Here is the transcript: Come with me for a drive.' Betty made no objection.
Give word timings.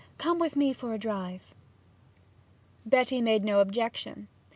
Come 0.17 0.39
with 0.39 0.55
me 0.55 0.73
for 0.73 0.95
a 0.95 0.97
drive.' 0.97 1.53
Betty 2.87 3.21
made 3.21 3.43
no 3.43 3.59
objection. 3.59 4.29